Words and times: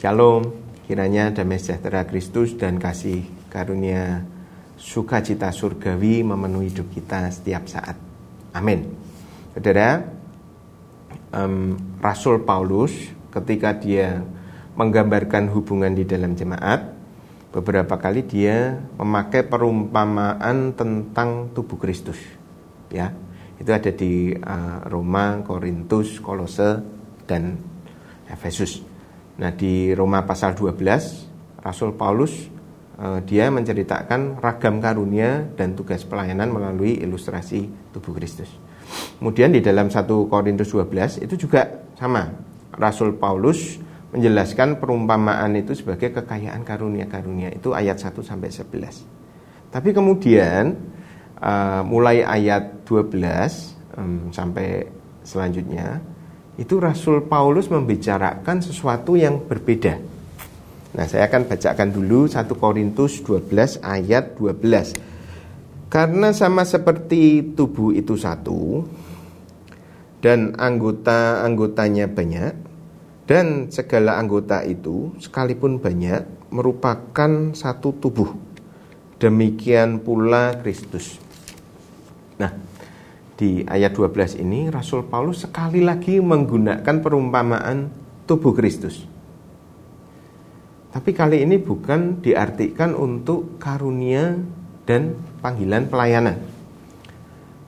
Shalom, 0.00 0.48
kiranya 0.88 1.28
damai 1.28 1.60
sejahtera 1.60 2.08
Kristus 2.08 2.56
dan 2.56 2.80
kasih 2.80 3.20
karunia 3.52 4.24
sukacita 4.80 5.52
surgawi 5.52 6.24
memenuhi 6.24 6.72
hidup 6.72 6.88
kita 6.88 7.28
setiap 7.28 7.68
saat. 7.68 8.00
Amin. 8.56 8.96
Saudara, 9.52 10.00
um, 11.36 11.76
Rasul 12.00 12.48
Paulus 12.48 12.96
ketika 13.28 13.76
dia 13.76 14.24
menggambarkan 14.72 15.52
hubungan 15.52 15.92
di 15.92 16.08
dalam 16.08 16.32
jemaat, 16.32 16.80
beberapa 17.52 18.00
kali 18.00 18.24
dia 18.24 18.80
memakai 18.96 19.44
perumpamaan 19.44 20.80
tentang 20.80 21.52
tubuh 21.52 21.76
Kristus. 21.76 22.16
Ya, 22.88 23.12
itu 23.60 23.68
ada 23.68 23.92
di 23.92 24.32
uh, 24.32 24.80
Roma, 24.88 25.44
Korintus, 25.44 26.24
Kolose, 26.24 26.80
dan 27.28 27.60
Efesus. 28.32 28.99
Nah, 29.40 29.56
di 29.56 29.96
Roma 29.96 30.20
pasal 30.28 30.52
12, 30.52 31.64
Rasul 31.64 31.96
Paulus 31.96 32.52
uh, 33.00 33.24
dia 33.24 33.48
menceritakan 33.48 34.36
ragam 34.36 34.84
karunia 34.84 35.48
dan 35.56 35.72
tugas 35.72 36.04
pelayanan 36.04 36.52
melalui 36.52 37.00
ilustrasi 37.00 37.92
tubuh 37.96 38.12
Kristus. 38.12 38.52
Kemudian 39.16 39.56
di 39.56 39.64
dalam 39.64 39.88
1 39.88 40.04
Korintus 40.28 40.68
12 40.76 41.24
itu 41.24 41.48
juga 41.48 41.88
sama. 41.96 42.28
Rasul 42.76 43.16
Paulus 43.16 43.80
menjelaskan 44.12 44.76
perumpamaan 44.76 45.56
itu 45.56 45.72
sebagai 45.72 46.12
kekayaan 46.20 46.60
karunia-karunia 46.60 47.54
itu 47.56 47.72
ayat 47.72 47.96
1 47.96 48.20
sampai 48.20 48.50
11. 48.52 49.72
Tapi 49.72 49.88
kemudian 49.96 50.76
uh, 51.40 51.80
mulai 51.86 52.26
ayat 52.26 52.84
12 52.84 53.14
um, 53.96 54.28
sampai 54.34 54.84
selanjutnya 55.22 56.02
itu 56.58 56.80
Rasul 56.80 57.28
Paulus 57.28 57.70
membicarakan 57.70 58.64
sesuatu 58.64 59.14
yang 59.14 59.46
berbeda. 59.46 60.00
Nah, 60.90 61.06
saya 61.06 61.30
akan 61.30 61.46
bacakan 61.46 61.94
dulu 61.94 62.26
1 62.26 62.50
Korintus 62.58 63.22
12 63.22 63.78
ayat 63.78 64.34
12. 64.34 64.98
Karena 65.90 66.30
sama 66.34 66.66
seperti 66.66 67.54
tubuh 67.54 67.94
itu 67.94 68.14
satu 68.18 68.86
dan 70.22 70.54
anggota-anggotanya 70.54 72.06
banyak 72.10 72.54
dan 73.26 73.70
segala 73.70 74.18
anggota 74.18 74.62
itu 74.66 75.14
sekalipun 75.22 75.78
banyak 75.78 76.26
merupakan 76.50 77.54
satu 77.54 77.94
tubuh. 77.98 78.30
Demikian 79.22 80.02
pula 80.02 80.58
Kristus. 80.58 81.18
Nah, 82.38 82.69
di 83.40 83.64
ayat 83.64 83.96
12 83.96 84.36
ini 84.44 84.68
Rasul 84.68 85.08
Paulus 85.08 85.48
sekali 85.48 85.80
lagi 85.80 86.20
menggunakan 86.20 87.00
perumpamaan 87.00 87.88
tubuh 88.28 88.52
Kristus. 88.52 89.08
Tapi 90.92 91.10
kali 91.16 91.40
ini 91.40 91.56
bukan 91.56 92.20
diartikan 92.20 92.92
untuk 92.92 93.56
karunia 93.56 94.36
dan 94.84 95.16
panggilan 95.40 95.88
pelayanan. 95.88 96.36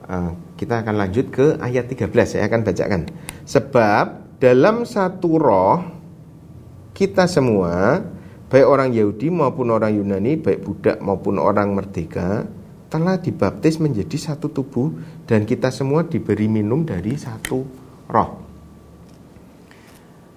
Uh, 0.05 0.37
kita 0.61 0.85
akan 0.85 1.01
lanjut 1.01 1.33
ke 1.33 1.57
ayat 1.57 1.89
13 1.89 2.13
saya 2.29 2.45
akan 2.53 2.61
bacakan. 2.69 3.03
Sebab 3.49 4.37
dalam 4.45 4.85
satu 4.85 5.41
roh 5.41 5.81
kita 6.93 7.25
semua 7.25 8.05
baik 8.53 8.69
orang 8.69 8.93
Yahudi 8.93 9.33
maupun 9.33 9.73
orang 9.73 9.97
Yunani, 9.97 10.37
baik 10.37 10.61
budak 10.61 11.01
maupun 11.01 11.41
orang 11.41 11.73
merdeka 11.73 12.45
telah 12.93 13.17
dibaptis 13.17 13.81
menjadi 13.81 14.21
satu 14.21 14.53
tubuh 14.53 14.93
dan 15.25 15.49
kita 15.49 15.73
semua 15.73 16.05
diberi 16.05 16.45
minum 16.45 16.85
dari 16.85 17.17
satu 17.17 17.65
roh. 18.13 18.31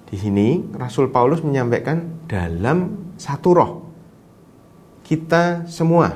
Di 0.07 0.15
sini 0.15 0.63
Rasul 0.71 1.11
Paulus 1.11 1.43
menyampaikan 1.43 2.23
dalam 2.31 3.11
satu 3.19 3.49
roh. 3.51 3.71
Kita 5.03 5.67
semua 5.67 6.15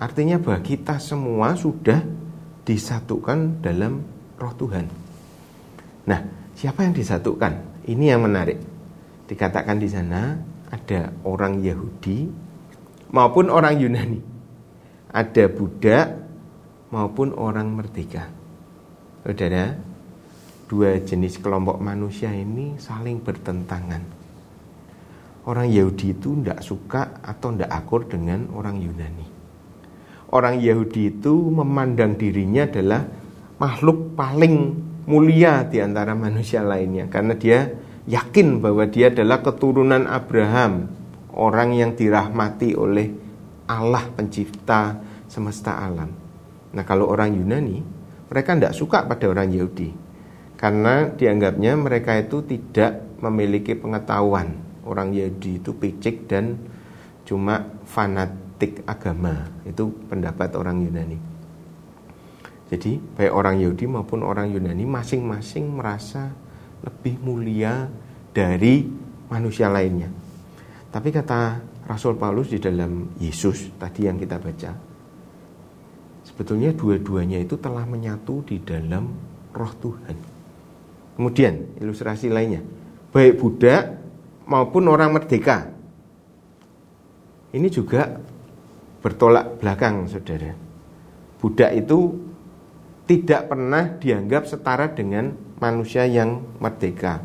artinya 0.00 0.40
bahwa 0.40 0.64
kita 0.64 0.96
semua 0.96 1.52
sudah 1.52 2.00
disatukan 2.64 3.60
dalam 3.60 4.00
roh 4.40 4.54
Tuhan. 4.56 4.88
Nah, 6.08 6.20
siapa 6.56 6.88
yang 6.88 6.96
disatukan? 6.96 7.84
Ini 7.84 8.16
yang 8.16 8.24
menarik. 8.24 8.56
Dikatakan 9.28 9.76
di 9.76 9.92
sana 9.92 10.40
ada 10.72 11.12
orang 11.28 11.60
Yahudi 11.60 12.26
maupun 13.12 13.52
orang 13.52 13.76
Yunani 13.76 14.35
ada 15.16 15.48
budak 15.48 16.12
maupun 16.92 17.32
orang 17.32 17.72
merdeka. 17.72 18.28
Saudara, 19.24 19.72
dua 20.68 21.00
jenis 21.00 21.40
kelompok 21.40 21.80
manusia 21.80 22.28
ini 22.36 22.76
saling 22.76 23.24
bertentangan. 23.24 24.04
Orang 25.48 25.72
Yahudi 25.72 26.12
itu 26.12 26.36
tidak 26.42 26.60
suka 26.60 27.02
atau 27.24 27.56
tidak 27.56 27.72
akur 27.72 28.04
dengan 28.04 28.50
orang 28.52 28.76
Yunani. 28.76 29.26
Orang 30.36 30.60
Yahudi 30.60 31.16
itu 31.16 31.48
memandang 31.48 32.18
dirinya 32.18 32.68
adalah 32.68 33.08
makhluk 33.56 34.18
paling 34.18 34.74
mulia 35.06 35.64
di 35.64 35.80
antara 35.80 36.12
manusia 36.18 36.66
lainnya 36.66 37.06
karena 37.06 37.38
dia 37.38 37.72
yakin 38.10 38.58
bahwa 38.58 38.84
dia 38.90 39.08
adalah 39.08 39.38
keturunan 39.40 40.04
Abraham, 40.10 40.90
orang 41.30 41.78
yang 41.78 41.94
dirahmati 41.94 42.74
oleh 42.74 43.06
Allah 43.70 44.02
pencipta 44.12 45.05
semesta 45.26 45.78
alam. 45.78 46.10
Nah 46.72 46.84
kalau 46.86 47.10
orang 47.10 47.34
Yunani, 47.36 47.82
mereka 48.26 48.54
tidak 48.58 48.74
suka 48.74 49.06
pada 49.06 49.30
orang 49.30 49.50
Yahudi. 49.52 49.90
Karena 50.56 51.12
dianggapnya 51.12 51.76
mereka 51.76 52.16
itu 52.16 52.40
tidak 52.42 53.20
memiliki 53.20 53.76
pengetahuan. 53.76 54.56
Orang 54.86 55.12
Yahudi 55.12 55.60
itu 55.60 55.76
picik 55.76 56.30
dan 56.30 56.56
cuma 57.26 57.60
fanatik 57.84 58.86
agama. 58.88 59.50
Itu 59.66 59.92
pendapat 60.08 60.56
orang 60.56 60.80
Yunani. 60.86 61.18
Jadi 62.66 62.98
baik 62.98 63.30
orang 63.30 63.62
Yahudi 63.62 63.86
maupun 63.86 64.26
orang 64.26 64.50
Yunani 64.50 64.82
masing-masing 64.82 65.70
merasa 65.70 66.34
lebih 66.82 67.18
mulia 67.22 67.86
dari 68.34 68.82
manusia 69.30 69.70
lainnya. 69.70 70.10
Tapi 70.90 71.08
kata 71.14 71.62
Rasul 71.86 72.18
Paulus 72.18 72.50
di 72.50 72.58
dalam 72.58 73.14
Yesus 73.22 73.70
tadi 73.78 74.10
yang 74.10 74.18
kita 74.18 74.42
baca, 74.42 74.70
sebetulnya 76.36 76.76
dua-duanya 76.76 77.40
itu 77.40 77.56
telah 77.56 77.88
menyatu 77.88 78.44
di 78.44 78.60
dalam 78.60 79.08
roh 79.56 79.72
Tuhan. 79.80 80.16
Kemudian 81.16 81.80
ilustrasi 81.80 82.28
lainnya, 82.28 82.60
baik 83.08 83.40
budak 83.40 83.96
maupun 84.44 84.84
orang 84.92 85.16
merdeka. 85.16 85.72
Ini 87.56 87.72
juga 87.72 88.20
bertolak 89.00 89.64
belakang, 89.64 90.04
saudara. 90.12 90.52
Budak 91.40 91.72
itu 91.72 92.20
tidak 93.08 93.48
pernah 93.48 93.96
dianggap 93.96 94.44
setara 94.44 94.92
dengan 94.92 95.32
manusia 95.56 96.04
yang 96.04 96.44
merdeka. 96.60 97.24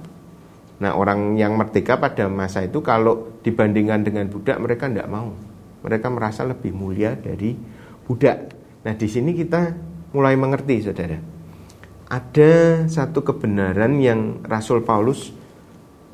Nah, 0.79 0.95
orang 0.95 1.35
yang 1.35 1.59
merdeka 1.59 1.99
pada 1.99 2.31
masa 2.31 2.63
itu 2.63 2.79
kalau 2.79 3.37
dibandingkan 3.43 4.07
dengan 4.07 4.31
budak 4.31 4.55
mereka 4.55 4.87
tidak 4.87 5.11
mau. 5.11 5.35
Mereka 5.83 6.07
merasa 6.07 6.47
lebih 6.47 6.71
mulia 6.71 7.19
dari 7.19 7.59
budak. 8.07 8.60
Nah, 8.81 8.93
di 8.97 9.07
sini 9.07 9.37
kita 9.37 9.73
mulai 10.11 10.33
mengerti, 10.33 10.81
saudara. 10.81 11.17
Ada 12.11 12.85
satu 12.91 13.23
kebenaran 13.23 14.01
yang 14.01 14.43
Rasul 14.43 14.83
Paulus 14.83 15.31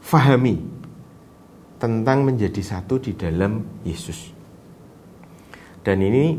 fahami 0.03 0.61
tentang 1.81 2.21
menjadi 2.27 2.61
satu 2.61 3.01
di 3.01 3.17
dalam 3.17 3.81
Yesus. 3.81 4.33
Dan 5.81 6.03
ini 6.03 6.37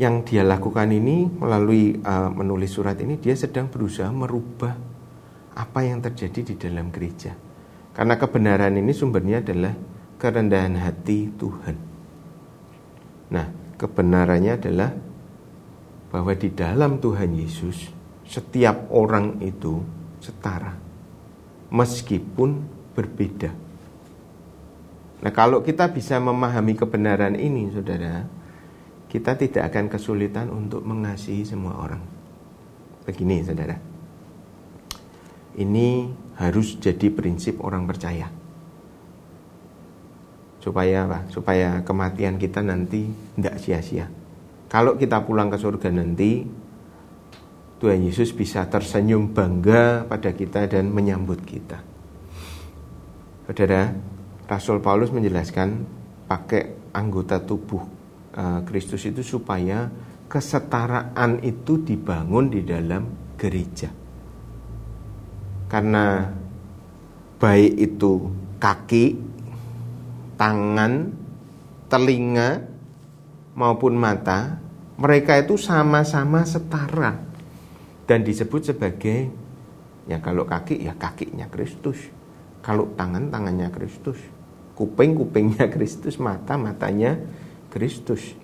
yang 0.00 0.24
dia 0.24 0.40
lakukan 0.46 0.88
ini 0.88 1.28
melalui 1.28 1.98
uh, 2.00 2.32
menulis 2.32 2.72
surat 2.72 2.96
ini 3.04 3.20
dia 3.20 3.36
sedang 3.36 3.68
berusaha 3.68 4.08
merubah 4.08 4.72
apa 5.52 5.80
yang 5.84 6.00
terjadi 6.00 6.40
di 6.40 6.54
dalam 6.56 6.88
gereja. 6.88 7.36
Karena 7.92 8.16
kebenaran 8.16 8.80
ini 8.80 8.96
sumbernya 8.96 9.44
adalah 9.44 9.74
kerendahan 10.16 10.78
hati 10.78 11.34
Tuhan. 11.36 11.76
Nah, 13.34 13.46
kebenarannya 13.76 14.52
adalah 14.56 14.90
bahwa 16.10 16.34
di 16.34 16.50
dalam 16.50 16.98
Tuhan 16.98 17.38
Yesus 17.38 17.86
setiap 18.26 18.90
orang 18.90 19.38
itu 19.42 19.82
setara 20.18 20.74
meskipun 21.70 22.66
berbeda. 22.92 23.50
Nah, 25.20 25.32
kalau 25.32 25.62
kita 25.62 25.86
bisa 25.94 26.18
memahami 26.18 26.74
kebenaran 26.74 27.38
ini, 27.38 27.70
Saudara, 27.70 28.26
kita 29.06 29.38
tidak 29.38 29.70
akan 29.70 29.86
kesulitan 29.86 30.50
untuk 30.50 30.82
mengasihi 30.82 31.46
semua 31.46 31.78
orang. 31.78 32.02
Begini, 33.06 33.44
Saudara. 33.46 33.76
Ini 35.60 35.88
harus 36.40 36.78
jadi 36.80 37.12
prinsip 37.12 37.60
orang 37.60 37.84
percaya. 37.84 38.32
Supaya 40.60 41.04
apa? 41.04 41.28
Supaya 41.28 41.84
kematian 41.84 42.40
kita 42.40 42.64
nanti 42.64 43.08
tidak 43.36 43.60
sia-sia 43.60 44.08
kalau 44.70 44.94
kita 44.94 45.26
pulang 45.26 45.50
ke 45.50 45.58
surga 45.58 45.90
nanti, 45.90 46.46
Tuhan 47.82 48.06
Yesus 48.06 48.30
bisa 48.30 48.70
tersenyum 48.70 49.34
bangga 49.34 50.06
pada 50.06 50.30
kita 50.30 50.70
dan 50.70 50.94
menyambut 50.94 51.42
kita. 51.42 51.82
Saudara, 53.50 53.90
Rasul 54.46 54.78
Paulus 54.78 55.10
menjelaskan 55.10 55.82
pakai 56.30 56.94
anggota 56.94 57.42
tubuh 57.42 57.82
uh, 58.38 58.62
Kristus 58.62 59.02
itu 59.10 59.26
supaya 59.26 59.90
kesetaraan 60.30 61.42
itu 61.42 61.82
dibangun 61.82 62.54
di 62.54 62.62
dalam 62.62 63.34
gereja. 63.34 63.90
Karena 65.66 66.30
baik 67.42 67.74
itu 67.74 68.12
kaki, 68.62 69.06
tangan, 70.38 71.10
telinga 71.90 72.69
maupun 73.54 73.96
mata, 73.96 74.60
mereka 75.00 75.38
itu 75.40 75.56
sama-sama 75.56 76.44
setara 76.44 77.16
dan 78.04 78.26
disebut 78.26 78.74
sebagai 78.74 79.30
ya 80.10 80.18
kalau 80.18 80.44
kaki 80.44 80.82
ya 80.82 80.98
kakinya 80.98 81.46
Kristus, 81.48 82.10
kalau 82.60 82.90
tangan 82.98 83.30
tangannya 83.30 83.70
Kristus, 83.70 84.18
kuping 84.74 85.16
kupingnya 85.16 85.70
Kristus, 85.74 86.18
mata 86.20 86.58
matanya 86.58 87.16
Kristus. 87.70 88.34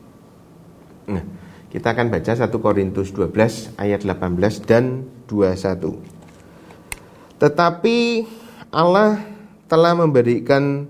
Nah, 1.07 1.23
kita 1.71 1.93
akan 1.93 2.09
baca 2.09 2.33
1 2.33 2.47
Korintus 2.63 3.11
12 3.13 3.77
ayat 3.77 4.01
18 4.07 4.65
dan 4.65 5.05
21. 5.29 6.17
Tetapi 7.37 7.99
Allah 8.73 9.21
telah 9.67 9.93
memberikan 9.99 10.87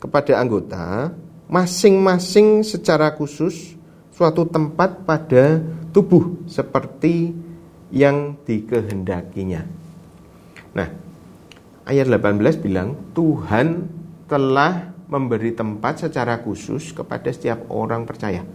kepada 0.00 0.40
anggota 0.40 1.12
masing-masing 1.50 2.62
secara 2.62 3.10
khusus 3.18 3.74
suatu 4.14 4.46
tempat 4.46 5.02
pada 5.02 5.58
tubuh 5.90 6.46
seperti 6.46 7.34
yang 7.90 8.38
dikehendakinya. 8.46 9.66
Nah, 10.78 10.88
ayat 11.82 12.06
18 12.06 12.62
bilang 12.62 12.94
Tuhan 13.10 13.90
telah 14.30 14.94
memberi 15.10 15.50
tempat 15.50 16.06
secara 16.06 16.38
khusus 16.38 16.94
kepada 16.94 17.26
setiap 17.34 17.66
orang 17.66 18.06
percaya. 18.06 18.46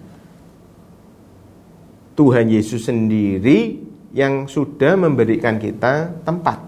Tuhan 2.16 2.48
Yesus 2.48 2.88
sendiri 2.88 3.84
yang 4.16 4.48
sudah 4.48 4.96
memberikan 4.96 5.60
kita 5.60 6.24
tempat 6.24 6.66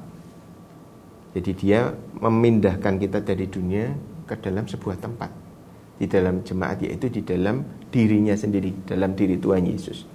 jadi 1.38 1.52
dia 1.54 1.94
memindahkan 2.18 2.98
kita 2.98 3.22
dari 3.22 3.46
dunia 3.46 3.94
ke 4.26 4.34
dalam 4.42 4.66
sebuah 4.66 4.98
tempat. 4.98 5.47
Di 5.98 6.06
dalam 6.06 6.46
jemaat 6.46 6.86
yaitu 6.86 7.10
di 7.10 7.26
dalam 7.26 7.66
dirinya 7.90 8.38
sendiri, 8.38 8.86
dalam 8.86 9.18
diri 9.18 9.42
Tuhan 9.42 9.66
Yesus. 9.66 10.06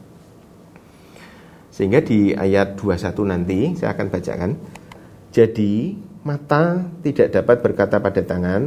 Sehingga 1.73 2.05
di 2.05 2.37
ayat 2.37 2.79
21 2.79 3.33
nanti 3.33 3.59
saya 3.75 3.97
akan 3.97 4.07
bacakan. 4.13 4.51
Jadi 5.33 5.97
mata 6.23 6.85
tidak 7.01 7.33
dapat 7.33 7.57
berkata 7.65 7.97
pada 7.99 8.21
tangan, 8.21 8.63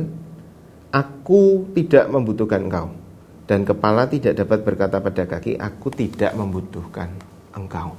Aku 0.89 1.69
tidak 1.77 2.09
membutuhkan 2.09 2.65
engkau. 2.65 2.87
Dan 3.45 3.61
kepala 3.61 4.09
tidak 4.09 4.41
dapat 4.41 4.65
berkata 4.65 4.97
pada 4.97 5.23
kaki, 5.29 5.53
Aku 5.61 5.93
tidak 5.93 6.33
membutuhkan 6.33 7.13
engkau. 7.53 7.93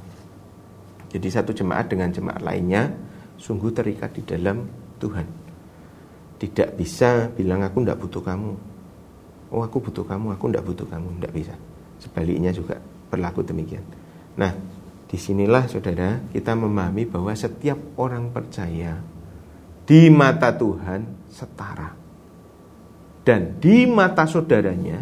Jadi 1.07 1.29
satu 1.31 1.55
jemaat 1.55 1.87
dengan 1.87 2.11
jemaat 2.11 2.43
lainnya 2.43 2.91
sungguh 3.39 3.71
terikat 3.71 4.11
di 4.17 4.23
dalam 4.27 4.67
Tuhan. 4.99 5.27
Tidak 6.37 6.77
bisa 6.77 7.31
bilang 7.33 7.65
aku 7.65 7.81
tidak 7.81 8.01
butuh 8.03 8.23
kamu. 8.27 8.76
Oh 9.57 9.65
aku 9.65 9.89
butuh 9.89 10.05
kamu, 10.05 10.37
aku 10.37 10.53
tidak 10.53 10.69
butuh 10.69 10.85
kamu, 10.85 11.17
tidak 11.17 11.33
bisa. 11.33 11.55
Sebaliknya 11.97 12.53
juga 12.53 12.77
berlaku 13.09 13.41
demikian. 13.41 13.81
Nah, 14.37 14.53
di 15.09 15.17
sinilah 15.17 15.65
saudara 15.65 16.21
kita 16.29 16.53
memahami 16.53 17.09
bahwa 17.09 17.33
setiap 17.33 17.81
orang 17.97 18.29
percaya 18.37 19.01
di 19.89 20.13
mata 20.13 20.53
Tuhan 20.53 21.33
setara. 21.33 21.89
Dan 23.25 23.57
di 23.57 23.89
mata 23.89 24.29
saudaranya 24.29 25.01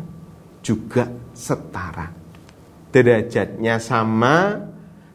juga 0.63 1.11
setara. 1.35 2.15
Derajatnya 2.95 3.83
sama, 3.83 4.55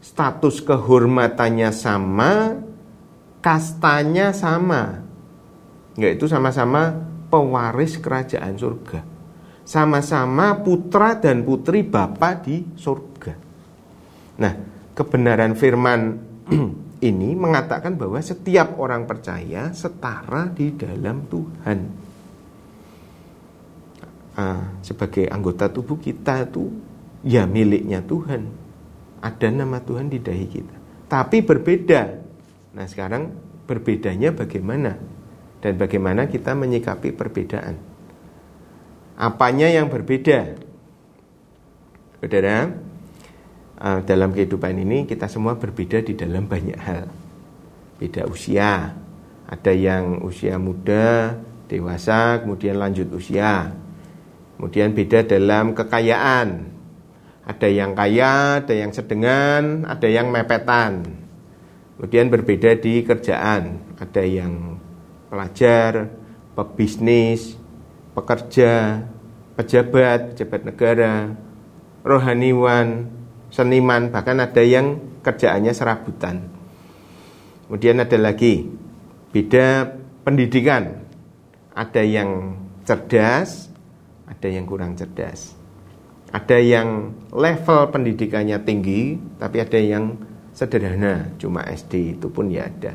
status 0.03 0.59
kehormatannya 0.67 1.71
sama, 1.71 2.59
kastanya 3.39 4.35
sama 4.35 5.07
yaitu 5.99 6.27
sama-sama 6.31 6.95
pewaris 7.27 7.99
kerajaan 7.99 8.55
surga 8.55 9.08
sama-sama 9.69 10.65
putra 10.65 11.13
dan 11.21 11.45
putri 11.45 11.85
Bapa 11.85 12.41
di 12.41 12.65
surga. 12.73 13.33
Nah 14.41 14.53
kebenaran 14.97 15.53
firman 15.53 16.17
ini 17.09 17.37
mengatakan 17.37 17.93
bahwa 17.93 18.17
setiap 18.17 18.81
orang 18.81 19.05
percaya 19.05 19.69
setara 19.69 20.49
di 20.49 20.73
dalam 20.73 21.21
Tuhan. 21.29 21.79
Ah, 24.33 24.73
sebagai 24.81 25.29
anggota 25.29 25.69
tubuh 25.69 26.01
kita 26.01 26.49
itu 26.49 26.73
ya 27.21 27.45
miliknya 27.45 28.01
Tuhan. 28.01 28.49
Ada 29.21 29.53
nama 29.53 29.77
Tuhan 29.85 30.09
di 30.09 30.17
dahi 30.17 30.47
kita. 30.49 30.75
Tapi 31.05 31.45
berbeda. 31.45 32.01
Nah 32.73 32.89
sekarang 32.89 33.29
berbedanya 33.69 34.33
bagaimana? 34.33 34.97
Dan 35.61 35.77
bagaimana 35.77 36.25
kita 36.25 36.57
menyikapi 36.57 37.13
perbedaan. 37.13 37.88
Apanya 39.19 39.67
yang 39.67 39.91
berbeda? 39.91 40.55
Saudara, 42.23 42.71
eh, 43.83 43.99
dalam 44.07 44.31
kehidupan 44.31 44.79
ini 44.79 45.03
kita 45.03 45.27
semua 45.27 45.59
berbeda 45.59 45.99
di 45.99 46.15
dalam 46.15 46.47
banyak 46.47 46.79
hal. 46.79 47.11
Beda 47.99 48.23
usia, 48.31 48.95
ada 49.43 49.71
yang 49.75 50.23
usia 50.23 50.55
muda, 50.55 51.35
dewasa, 51.67 52.39
kemudian 52.39 52.79
lanjut 52.79 53.11
usia. 53.11 53.75
Kemudian 54.55 54.95
beda 54.95 55.27
dalam 55.27 55.75
kekayaan. 55.75 56.79
Ada 57.43 57.67
yang 57.67 57.91
kaya, 57.99 58.63
ada 58.63 58.71
yang 58.71 58.95
sedengan, 58.95 59.83
ada 59.83 60.07
yang 60.07 60.31
mepetan. 60.31 61.03
Kemudian 61.99 62.31
berbeda 62.31 62.79
di 62.79 63.03
kerjaan, 63.03 63.83
ada 63.99 64.23
yang 64.23 64.79
pelajar, 65.27 66.07
pebisnis, 66.55 67.58
pekerja, 68.13 69.03
pejabat, 69.59 70.33
pejabat 70.33 70.61
negara, 70.65 71.33
rohaniwan, 72.05 73.11
seniman, 73.49 74.13
bahkan 74.13 74.39
ada 74.39 74.63
yang 74.63 75.01
kerjaannya 75.21 75.73
serabutan. 75.73 76.47
Kemudian 77.67 78.01
ada 78.01 78.17
lagi 78.17 78.65
beda 79.29 79.93
pendidikan. 80.25 81.05
Ada 81.73 82.03
yang 82.03 82.59
cerdas, 82.83 83.71
ada 84.27 84.47
yang 84.49 84.65
kurang 84.67 84.97
cerdas. 84.97 85.55
Ada 86.29 86.59
yang 86.59 87.13
level 87.31 87.89
pendidikannya 87.89 88.61
tinggi, 88.61 89.17
tapi 89.39 89.63
ada 89.63 89.79
yang 89.79 90.17
sederhana, 90.53 91.33
cuma 91.39 91.65
SD 91.65 92.19
itu 92.19 92.27
pun 92.29 92.51
ya 92.51 92.67
ada. 92.67 92.93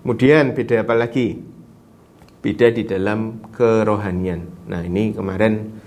Kemudian 0.00 0.56
beda 0.56 0.82
apa 0.82 0.94
lagi? 0.96 1.36
Beda 2.40 2.72
di 2.72 2.88
dalam 2.88 3.52
kerohanian. 3.52 4.64
Nah 4.64 4.80
ini 4.80 5.12
kemarin 5.12 5.80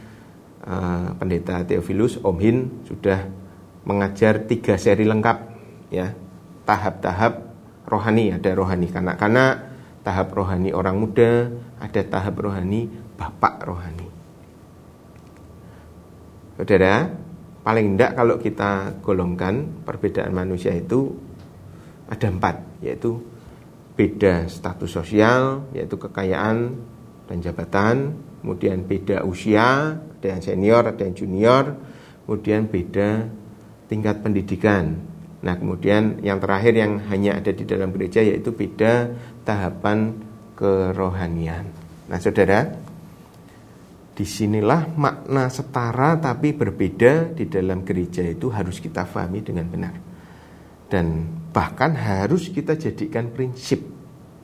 uh, 0.63 1.17
pendeta 1.17 1.65
Theophilus 1.65 2.21
Om 2.21 2.37
Hin 2.37 2.57
sudah 2.85 3.25
mengajar 3.83 4.47
tiga 4.47 4.79
seri 4.79 5.03
lengkap 5.03 5.37
ya 5.91 6.15
tahap-tahap 6.63 7.51
rohani 7.83 8.31
ada 8.31 8.55
rohani 8.55 8.87
kanak-kanak 8.87 9.75
tahap 10.07 10.31
rohani 10.31 10.71
orang 10.71 10.95
muda 10.99 11.51
ada 11.79 12.01
tahap 12.07 12.39
rohani 12.39 12.87
bapak 13.19 13.59
rohani 13.67 14.07
saudara 16.55 17.11
paling 17.63 17.95
tidak 17.95 18.11
kalau 18.15 18.35
kita 18.39 18.71
golongkan 19.03 19.67
perbedaan 19.83 20.31
manusia 20.31 20.71
itu 20.75 21.11
ada 22.07 22.27
empat 22.31 22.63
yaitu 22.83 23.19
beda 23.93 24.49
status 24.49 24.89
sosial 24.89 25.69
yaitu 25.71 25.95
kekayaan 26.01 26.77
dan 27.29 27.37
jabatan 27.39 28.17
kemudian 28.41 28.83
beda 28.83 29.21
usia 29.23 29.97
ada 30.01 30.27
yang 30.27 30.41
senior 30.41 30.83
ada 30.89 31.01
yang 31.05 31.15
junior 31.15 31.77
kemudian 32.25 32.65
beda 32.65 33.29
tingkat 33.87 34.19
pendidikan 34.25 34.97
nah 35.43 35.59
kemudian 35.59 36.23
yang 36.25 36.39
terakhir 36.39 36.73
yang 36.73 37.03
hanya 37.11 37.37
ada 37.37 37.51
di 37.53 37.63
dalam 37.67 37.93
gereja 37.93 38.23
yaitu 38.23 38.55
beda 38.55 39.13
tahapan 39.45 40.17
kerohanian 40.57 41.69
nah 42.09 42.17
saudara 42.17 42.83
Di 44.13 44.29
sinilah 44.29 44.93
makna 44.93 45.49
setara 45.49 46.21
tapi 46.21 46.53
berbeda 46.53 47.33
di 47.33 47.49
dalam 47.49 47.81
gereja 47.81 48.21
itu 48.21 48.45
harus 48.53 48.77
kita 48.77 49.09
pahami 49.09 49.41
dengan 49.41 49.65
benar. 49.65 49.97
Dan 50.85 51.25
bahkan 51.53 51.93
harus 51.93 52.49
kita 52.49 52.75
jadikan 52.75 53.29
prinsip. 53.29 53.85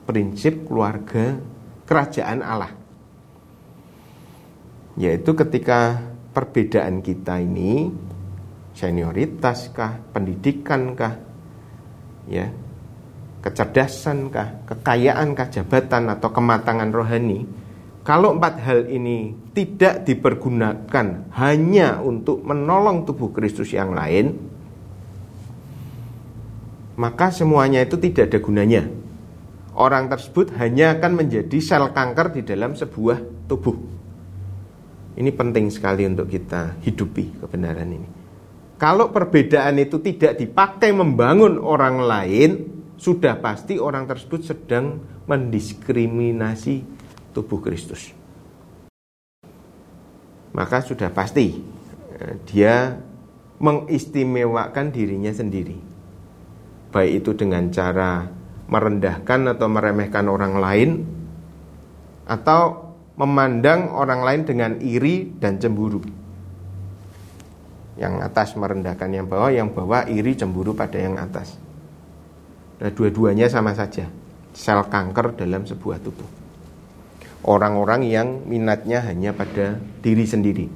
Prinsip 0.06 0.64
keluarga 0.64 1.36
kerajaan 1.84 2.40
Allah. 2.40 2.72
Yaitu 4.94 5.34
ketika 5.34 6.00
perbedaan 6.30 7.02
kita 7.02 7.42
ini 7.42 7.90
senioritas 8.74 9.74
kah, 9.74 9.98
pendidikan 10.14 10.94
kah, 10.94 11.14
ya, 12.30 12.48
kecerdasan 13.42 14.30
kah, 14.30 14.62
kekayaan 14.66 15.34
kah, 15.34 15.50
jabatan 15.50 16.10
atau 16.14 16.30
kematangan 16.30 16.90
rohani 16.90 17.60
kalau 18.00 18.32
empat 18.32 18.64
hal 18.64 18.88
ini 18.88 19.36
tidak 19.52 20.08
dipergunakan 20.08 21.30
hanya 21.36 22.00
untuk 22.00 22.40
menolong 22.40 23.04
tubuh 23.04 23.28
Kristus 23.28 23.76
yang 23.76 23.92
lain, 23.92 24.49
maka 27.00 27.32
semuanya 27.32 27.80
itu 27.80 27.96
tidak 27.96 28.28
ada 28.28 28.38
gunanya. 28.44 28.84
Orang 29.72 30.12
tersebut 30.12 30.52
hanya 30.60 31.00
akan 31.00 31.24
menjadi 31.24 31.56
sel 31.64 31.88
kanker 31.96 32.36
di 32.36 32.44
dalam 32.44 32.76
sebuah 32.76 33.48
tubuh. 33.48 33.80
Ini 35.16 35.32
penting 35.32 35.72
sekali 35.72 36.04
untuk 36.04 36.28
kita 36.28 36.76
hidupi 36.84 37.40
kebenaran 37.40 37.88
ini. 37.88 38.08
Kalau 38.76 39.08
perbedaan 39.08 39.80
itu 39.80 40.00
tidak 40.04 40.36
dipakai 40.36 40.92
membangun 40.92 41.56
orang 41.56 42.04
lain, 42.04 42.50
sudah 43.00 43.40
pasti 43.40 43.80
orang 43.80 44.04
tersebut 44.04 44.44
sedang 44.44 45.00
mendiskriminasi 45.24 46.84
tubuh 47.32 47.64
Kristus. 47.64 48.12
Maka 50.52 50.84
sudah 50.84 51.08
pasti 51.08 51.60
eh, 52.20 52.34
dia 52.44 53.00
mengistimewakan 53.60 54.88
dirinya 54.92 55.30
sendiri 55.30 55.89
baik 56.90 57.24
itu 57.24 57.30
dengan 57.38 57.70
cara 57.70 58.26
merendahkan 58.70 59.56
atau 59.56 59.66
meremehkan 59.66 60.26
orang 60.30 60.54
lain 60.58 60.90
atau 62.30 62.94
memandang 63.18 63.90
orang 63.90 64.22
lain 64.22 64.42
dengan 64.46 64.72
iri 64.78 65.26
dan 65.38 65.58
cemburu. 65.58 66.00
Yang 67.98 68.14
atas 68.22 68.48
merendahkan 68.56 69.10
yang 69.10 69.26
bawah, 69.26 69.50
yang 69.50 69.74
bawah 69.74 70.06
iri 70.06 70.38
cemburu 70.38 70.72
pada 70.72 70.96
yang 70.96 71.18
atas. 71.18 71.58
Nah, 72.80 72.88
dua-duanya 72.88 73.50
sama 73.50 73.76
saja, 73.76 74.08
sel 74.56 74.80
kanker 74.88 75.36
dalam 75.36 75.68
sebuah 75.68 76.00
tubuh. 76.00 76.24
Orang-orang 77.44 78.08
yang 78.08 78.48
minatnya 78.48 79.04
hanya 79.04 79.36
pada 79.36 79.76
diri 80.00 80.24
sendiri. 80.24 80.66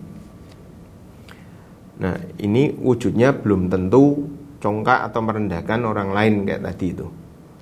Nah, 1.95 2.19
ini 2.43 2.75
wujudnya 2.77 3.33
belum 3.33 3.73
tentu 3.73 4.27
congkak 4.65 5.13
atau 5.13 5.21
merendahkan 5.21 5.81
orang 5.85 6.17
lain 6.17 6.49
kayak 6.49 6.65
tadi 6.73 6.87
itu. 6.97 7.07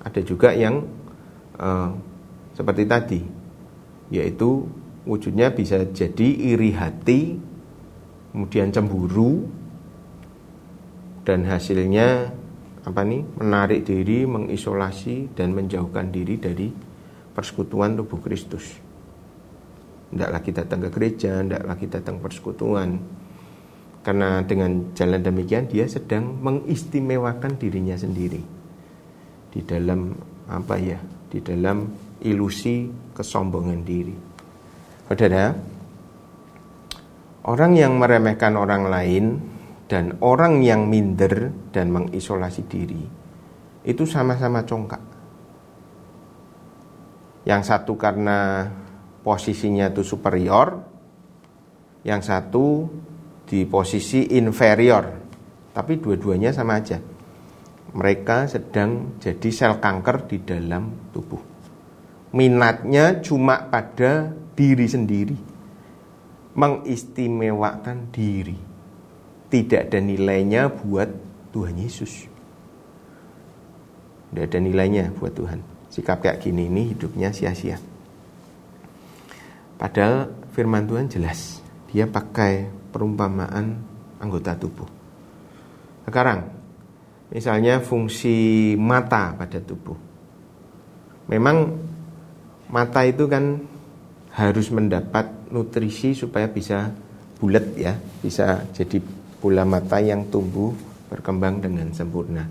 Ada 0.07 0.21
juga 0.23 0.55
yang 0.55 0.79
uh, 1.59 1.91
seperti 2.55 2.83
tadi, 2.87 3.21
yaitu 4.07 4.63
wujudnya 5.03 5.51
bisa 5.51 5.83
jadi 5.83 6.55
iri 6.55 6.71
hati, 6.71 7.35
kemudian 8.31 8.71
cemburu, 8.71 9.43
dan 11.27 11.43
hasilnya 11.43 12.31
apa 12.83 13.01
nih 13.03 13.23
menarik 13.35 13.83
diri, 13.83 14.23
mengisolasi 14.23 15.35
dan 15.35 15.51
menjauhkan 15.51 16.07
diri 16.07 16.39
dari 16.39 16.71
persekutuan 17.35 17.99
tubuh 17.99 18.23
Kristus. 18.23 18.79
Tidak 20.13 20.29
lagi 20.29 20.51
datang 20.55 20.87
ke 20.87 20.89
gereja, 20.93 21.41
tidak 21.41 21.63
lagi 21.67 21.85
datang 21.89 22.21
persekutuan, 22.21 22.95
karena 24.03 24.43
dengan 24.43 24.91
jalan 24.91 25.23
demikian 25.23 25.71
dia 25.71 25.87
sedang 25.87 26.43
mengistimewakan 26.43 27.55
dirinya 27.55 27.95
sendiri 27.95 28.43
di 29.49 29.61
dalam 29.63 30.11
apa 30.51 30.75
ya? 30.75 30.99
Di 31.31 31.39
dalam 31.39 31.87
ilusi 32.21 32.91
kesombongan 33.15 33.81
diri. 33.81 34.15
Saudara, 35.07 35.55
orang 37.47 37.71
yang 37.73 37.97
meremehkan 37.97 38.53
orang 38.59 38.91
lain 38.91 39.25
dan 39.87 40.19
orang 40.19 40.61
yang 40.61 40.85
minder 40.91 41.49
dan 41.71 41.89
mengisolasi 41.89 42.65
diri 42.67 43.03
itu 43.83 44.03
sama-sama 44.07 44.63
congkak. 44.63 45.03
Yang 47.43 47.61
satu 47.67 47.99
karena 47.99 48.71
posisinya 49.23 49.91
itu 49.91 50.03
superior, 50.03 50.79
yang 52.07 52.23
satu 52.23 52.87
di 53.47 53.65
posisi 53.67 54.35
inferior. 54.37 55.05
Tapi 55.73 55.97
dua-duanya 55.97 56.53
sama 56.53 56.77
aja. 56.77 57.01
Mereka 57.93 58.49
sedang 58.49 59.17
jadi 59.21 59.49
sel 59.53 59.77
kanker 59.77 60.25
di 60.29 60.37
dalam 60.41 61.09
tubuh. 61.13 61.41
Minatnya 62.33 63.21
cuma 63.21 63.69
pada 63.69 64.33
diri 64.57 64.85
sendiri. 64.89 65.37
Mengistimewakan 66.53 68.13
diri. 68.13 68.57
Tidak 69.49 69.89
ada 69.89 69.99
nilainya 70.01 70.69
buat 70.69 71.09
Tuhan 71.53 71.77
Yesus. 71.77 72.29
Tidak 74.29 74.45
ada 74.49 74.59
nilainya 74.61 75.13
buat 75.13 75.33
Tuhan. 75.33 75.61
Sikap 75.93 76.25
kayak 76.25 76.41
gini 76.41 76.65
ini 76.65 76.89
hidupnya 76.89 77.29
sia-sia. 77.29 77.77
Padahal 79.77 80.33
firman 80.57 80.89
Tuhan 80.89 81.05
jelas. 81.05 81.62
Dia 81.93 82.09
pakai 82.09 82.65
perumpamaan 82.89 83.77
anggota 84.17 84.57
tubuh. 84.57 84.89
Sekarang, 86.09 86.49
misalnya 87.29 87.79
fungsi 87.79 88.73
mata 88.75 89.37
pada 89.37 89.61
tubuh. 89.61 89.95
Memang 91.29 91.77
mata 92.67 93.05
itu 93.05 93.29
kan 93.29 93.61
harus 94.33 94.73
mendapat 94.73 95.29
nutrisi 95.53 96.17
supaya 96.17 96.49
bisa 96.49 96.89
bulat 97.37 97.77
ya, 97.77 97.93
bisa 98.19 98.65
jadi 98.73 98.97
bola 99.37 99.61
mata 99.61 100.01
yang 100.01 100.25
tumbuh 100.33 100.73
berkembang 101.13 101.61
dengan 101.61 101.93
sempurna. 101.93 102.49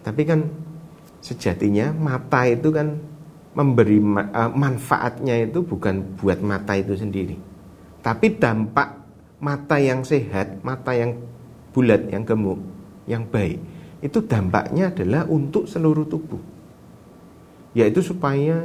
Tapi 0.00 0.22
kan 0.24 0.40
sejatinya 1.20 1.92
mata 1.92 2.48
itu 2.48 2.72
kan 2.72 2.96
memberi 3.52 3.98
eh, 4.00 4.50
manfaatnya 4.54 5.44
itu 5.44 5.60
bukan 5.66 6.16
buat 6.16 6.40
mata 6.40 6.78
itu 6.78 6.96
sendiri. 6.96 7.47
Tapi 8.08 8.40
dampak 8.40 9.04
mata 9.36 9.76
yang 9.76 10.00
sehat, 10.00 10.64
mata 10.64 10.96
yang 10.96 11.12
bulat, 11.76 12.08
yang 12.08 12.24
gemuk, 12.24 12.56
yang 13.04 13.28
baik, 13.28 13.60
itu 14.00 14.24
dampaknya 14.24 14.88
adalah 14.88 15.28
untuk 15.28 15.68
seluruh 15.68 16.08
tubuh. 16.08 16.40
Yaitu 17.76 18.00
supaya 18.00 18.64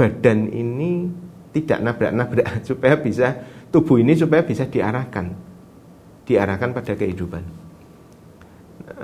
badan 0.00 0.48
ini 0.48 1.12
tidak 1.52 1.84
nabrak-nabrak, 1.84 2.64
supaya 2.72 2.96
bisa 2.96 3.44
tubuh 3.68 4.00
ini 4.00 4.16
supaya 4.16 4.40
bisa 4.40 4.64
diarahkan, 4.64 5.36
diarahkan 6.24 6.72
pada 6.72 6.96
kehidupan. 6.96 7.44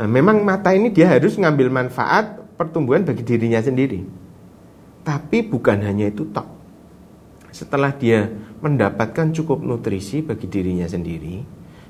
Nah, 0.00 0.08
memang 0.08 0.40
mata 0.48 0.72
ini 0.72 0.88
dia 0.88 1.12
harus 1.12 1.36
ngambil 1.36 1.68
manfaat 1.68 2.40
pertumbuhan 2.56 3.04
bagi 3.04 3.20
dirinya 3.20 3.60
sendiri. 3.60 4.00
Tapi 5.04 5.44
bukan 5.44 5.84
hanya 5.84 6.08
itu 6.08 6.24
tok 6.32 6.55
setelah 7.50 7.94
dia 7.94 8.28
mendapatkan 8.60 9.32
cukup 9.32 9.62
nutrisi 9.62 10.22
bagi 10.22 10.46
dirinya 10.46 10.86
sendiri, 10.86 11.42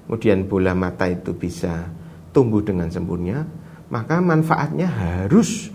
kemudian 0.07 0.47
bola 0.47 0.73
mata 0.73 1.09
itu 1.11 1.35
bisa 1.35 1.91
tumbuh 2.31 2.63
dengan 2.63 2.93
sempurna, 2.93 3.47
maka 3.89 4.21
manfaatnya 4.21 4.87
harus 4.87 5.73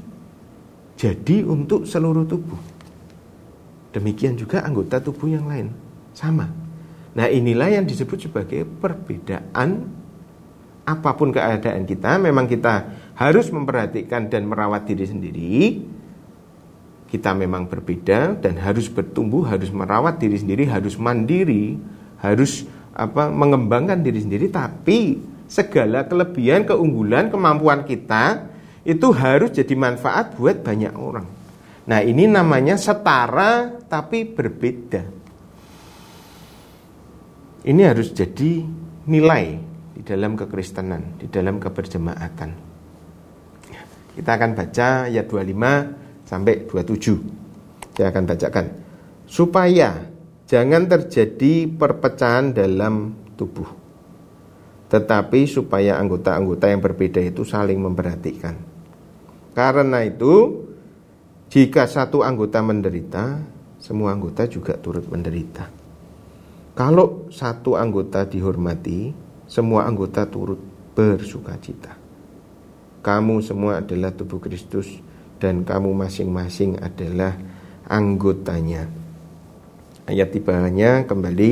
jadi 1.00 1.44
untuk 1.48 1.90
seluruh 1.90 2.28
tubuh. 2.30 2.60
Demikian 3.92 4.40
juga 4.40 4.64
anggota 4.64 5.04
tubuh 5.04 5.28
yang 5.28 5.50
lain, 5.50 5.74
sama. 6.16 6.48
Nah, 7.12 7.28
inilah 7.28 7.76
yang 7.76 7.84
disebut 7.84 8.32
sebagai 8.32 8.64
perbedaan 8.64 9.92
apa 10.88 11.12
pun 11.16 11.36
keadaan 11.36 11.84
kita, 11.84 12.16
memang 12.18 12.48
kita 12.48 12.88
harus 13.20 13.52
memperhatikan 13.52 14.32
dan 14.32 14.48
merawat 14.48 14.88
diri 14.88 15.06
sendiri, 15.06 15.56
kita 17.12 17.36
memang 17.36 17.68
berbeda 17.68 18.40
dan 18.40 18.56
harus 18.56 18.88
bertumbuh, 18.88 19.44
harus 19.44 19.68
merawat 19.68 20.16
diri 20.16 20.40
sendiri, 20.40 20.64
harus 20.64 20.96
mandiri, 20.96 21.76
harus 22.24 22.64
apa 22.96 23.28
mengembangkan 23.28 24.00
diri 24.00 24.24
sendiri 24.24 24.48
tapi 24.48 25.20
segala 25.52 26.08
kelebihan, 26.08 26.64
keunggulan, 26.64 27.28
kemampuan 27.28 27.84
kita 27.84 28.48
itu 28.88 29.12
harus 29.12 29.52
jadi 29.52 29.76
manfaat 29.76 30.40
buat 30.40 30.64
banyak 30.64 30.96
orang. 30.96 31.28
Nah, 31.92 32.00
ini 32.00 32.32
namanya 32.32 32.80
setara 32.80 33.84
tapi 33.92 34.24
berbeda. 34.24 35.04
Ini 37.68 37.82
harus 37.84 38.16
jadi 38.16 38.64
nilai 39.04 39.46
di 40.00 40.02
dalam 40.08 40.40
kekristenan, 40.40 41.20
di 41.20 41.28
dalam 41.28 41.60
keberjemaatan. 41.60 42.72
Kita 44.16 44.32
akan 44.32 44.52
baca 44.56 44.88
ayat 45.12 45.28
25 45.28 46.01
sampai 46.32 46.64
27. 46.64 47.92
Saya 47.92 48.08
akan 48.16 48.24
bacakan. 48.24 48.66
Supaya 49.28 50.08
jangan 50.48 50.88
terjadi 50.88 51.68
perpecahan 51.68 52.56
dalam 52.56 53.12
tubuh. 53.36 53.68
Tetapi 54.88 55.40
supaya 55.48 56.00
anggota-anggota 56.00 56.72
yang 56.72 56.80
berbeda 56.80 57.20
itu 57.20 57.44
saling 57.44 57.80
memperhatikan. 57.84 58.56
Karena 59.52 60.08
itu, 60.08 60.64
jika 61.52 61.84
satu 61.84 62.24
anggota 62.24 62.64
menderita, 62.64 63.44
semua 63.84 64.16
anggota 64.16 64.48
juga 64.48 64.80
turut 64.80 65.04
menderita. 65.12 65.68
Kalau 66.72 67.28
satu 67.28 67.76
anggota 67.76 68.24
dihormati, 68.24 69.12
semua 69.52 69.84
anggota 69.84 70.24
turut 70.24 70.60
bersuka 70.96 71.60
cita. 71.60 71.92
Kamu 73.04 73.44
semua 73.44 73.84
adalah 73.84 74.16
tubuh 74.16 74.40
Kristus 74.40 74.88
dan 75.42 75.66
kamu 75.66 75.90
masing-masing 75.98 76.78
adalah 76.78 77.34
anggotanya. 77.90 78.86
ayat 80.06 80.30
di 80.30 80.40
bawahnya 80.44 81.10
kembali 81.10 81.52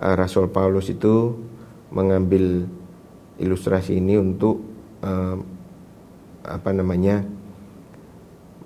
uh, 0.00 0.14
Rasul 0.16 0.48
Paulus 0.48 0.88
itu 0.88 1.36
mengambil 1.92 2.64
ilustrasi 3.36 4.00
ini 4.00 4.16
untuk 4.16 4.64
uh, 5.04 5.36
apa 6.42 6.70
namanya 6.72 7.20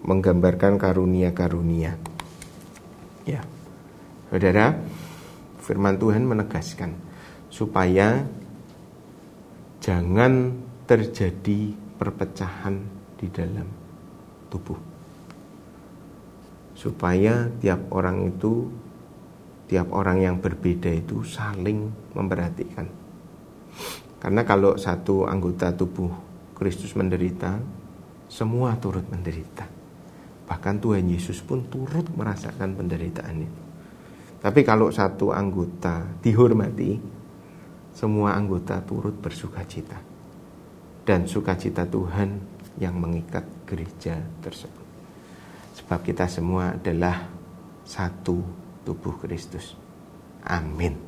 menggambarkan 0.07 0.79
karunia-karunia. 0.79 1.99
Ya. 3.27 3.43
Saudara, 4.31 4.79
firman 5.59 5.99
Tuhan 5.99 6.23
menegaskan 6.23 6.95
supaya 7.51 8.23
jangan 9.83 10.55
terjadi 10.87 11.75
perpecahan 11.99 12.79
di 13.19 13.27
dalam 13.33 13.86
tubuh. 14.57 14.81
Supaya 16.73 17.53
tiap 17.61 17.93
orang 17.93 18.33
itu 18.33 18.73
tiap 19.69 19.93
orang 19.93 20.25
yang 20.25 20.37
berbeda 20.41 20.89
itu 20.89 21.21
saling 21.29 21.93
memperhatikan. 22.17 22.89
Karena 24.17 24.43
kalau 24.49 24.81
satu 24.81 25.29
anggota 25.29 25.77
tubuh 25.77 26.09
Kristus 26.57 26.97
menderita, 26.97 27.61
semua 28.33 28.81
turut 28.81 29.05
menderita. 29.13 29.69
Bahkan 30.47 30.81
Tuhan 30.81 31.05
Yesus 31.11 31.45
pun 31.45 31.67
turut 31.69 32.07
merasakan 32.17 32.79
penderitaan 32.79 33.37
itu. 33.45 33.63
Tapi 34.41 34.63
kalau 34.63 34.95
satu 34.95 35.35
anggota 35.35 36.07
dihormati, 36.23 36.97
semua 37.91 38.39
anggota 38.39 38.79
turut 38.87 39.19
bersuka 39.19 39.67
cita. 39.67 39.99
Dan 41.03 41.27
sukacita 41.27 41.87
Tuhan 41.87 42.39
yang 42.79 42.95
mengikat 42.99 43.43
gereja 43.67 44.23
tersebut. 44.41 44.87
Sebab 45.77 46.01
kita 46.07 46.25
semua 46.31 46.79
adalah 46.79 47.29
satu 47.85 48.41
tubuh 48.87 49.19
Kristus. 49.21 49.77
Amin. 50.47 51.06